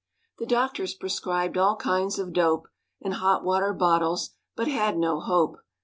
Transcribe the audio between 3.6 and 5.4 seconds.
bottles, but had no